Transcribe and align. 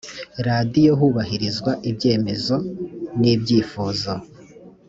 radiyo 0.47 0.91
hubahirizwa 0.99 1.71
ibyemezo 1.89 2.55
n 3.19 3.21
ibyifuzo 3.33 4.13